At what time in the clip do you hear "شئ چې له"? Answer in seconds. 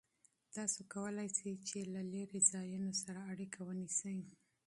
1.37-2.01